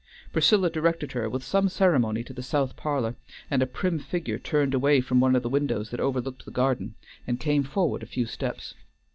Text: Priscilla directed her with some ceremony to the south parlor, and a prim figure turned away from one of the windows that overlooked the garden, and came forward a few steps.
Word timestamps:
Priscilla 0.33 0.67
directed 0.71 1.11
her 1.11 1.29
with 1.29 1.43
some 1.43 1.69
ceremony 1.69 2.23
to 2.23 2.33
the 2.33 2.41
south 2.41 2.75
parlor, 2.75 3.15
and 3.51 3.61
a 3.61 3.67
prim 3.67 3.99
figure 3.99 4.39
turned 4.39 4.73
away 4.73 4.99
from 4.99 5.19
one 5.19 5.35
of 5.35 5.43
the 5.43 5.47
windows 5.49 5.91
that 5.91 5.99
overlooked 5.99 6.43
the 6.43 6.49
garden, 6.49 6.95
and 7.27 7.39
came 7.39 7.61
forward 7.61 8.01
a 8.01 8.07
few 8.07 8.25
steps. 8.25 8.73